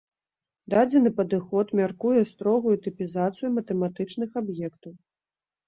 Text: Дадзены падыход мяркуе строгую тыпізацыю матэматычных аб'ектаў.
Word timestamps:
Дадзены 0.73 1.11
падыход 1.19 1.67
мяркуе 1.81 2.23
строгую 2.33 2.75
тыпізацыю 2.89 3.55
матэматычных 3.61 4.29
аб'ектаў. 4.45 5.01